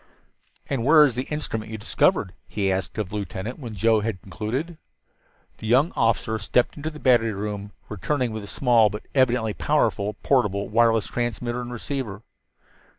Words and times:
"And 0.67 0.83
where 0.83 1.05
is 1.05 1.13
the 1.13 1.25
instrument 1.29 1.69
that 1.69 1.73
you 1.73 1.77
discovered?" 1.77 2.33
he 2.47 2.71
asked 2.71 2.97
of 2.97 3.09
the 3.09 3.15
lieutenant 3.15 3.59
when 3.59 3.75
Joe 3.75 3.99
had 3.99 4.19
concluded. 4.23 4.79
The 5.59 5.67
young 5.67 5.91
officer 5.95 6.39
stepped 6.39 6.75
into 6.75 6.89
the 6.89 6.99
battery 6.99 7.33
room, 7.33 7.71
returning 7.87 8.31
with 8.31 8.43
a 8.43 8.47
small, 8.47 8.89
but 8.89 9.05
evidently 9.13 9.53
powerful, 9.53 10.15
portable 10.23 10.67
wireless 10.69 11.05
transmitter 11.05 11.61
and 11.61 11.71
receiver. 11.71 12.23